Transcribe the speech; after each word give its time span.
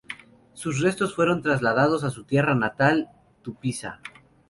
Sus 0.53 0.79
restos 0.79 1.13
fueron 1.13 1.43
trasladados 1.43 2.03
a 2.03 2.09
su 2.09 2.23
tierra 2.23 2.55
natal, 2.55 3.11
Tupiza. 3.43 3.99